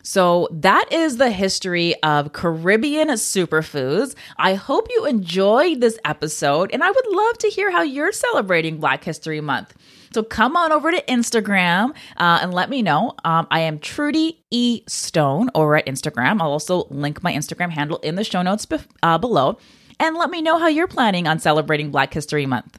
so 0.07 0.47
that 0.53 0.93
is 0.93 1.17
the 1.17 1.33
history 1.33 2.01
of 2.05 2.33
Caribbean 2.33 3.09
superfoods. 3.09 4.15
I 4.37 4.55
hope 4.55 4.87
you 4.89 5.05
enjoyed 5.05 5.81
this 5.81 5.99
episode, 6.05 6.71
and 6.73 6.85
I 6.85 6.89
would 6.93 7.07
love 7.09 7.39
to 7.39 7.49
hear 7.49 7.73
how 7.73 7.83
you're 7.83 8.13
celebrating 8.13 8.79
Black 8.79 9.03
History 9.03 9.41
Month. 9.41 9.75
So 10.15 10.23
come 10.23 10.57
on 10.57 10.71
over 10.71 10.93
to 10.93 11.03
Instagram 11.09 11.91
uh, 12.19 12.39
and 12.41 12.55
let 12.55 12.71
me 12.71 12.83
know. 12.83 13.15
Um, 13.25 13.49
I 13.51 13.61
am 13.61 13.81
Trudy 13.81 14.45
E 14.53 14.85
Stone 14.87 15.51
over 15.57 15.75
at 15.75 15.87
Instagram. 15.87 16.41
I'll 16.41 16.53
also 16.53 16.85
link 16.89 17.25
my 17.25 17.33
Instagram 17.33 17.71
handle 17.71 17.99
in 17.99 18.15
the 18.15 18.23
show 18.23 18.43
notes 18.43 18.65
be- 18.65 18.79
uh, 19.03 19.19
below. 19.19 19.59
And 19.99 20.15
let 20.15 20.31
me 20.31 20.41
know 20.41 20.57
how 20.57 20.69
you're 20.69 20.87
planning 20.87 21.27
on 21.27 21.41
celebrating 21.41 21.91
Black 21.91 22.15
History 22.15 22.47
Month. 22.47 22.79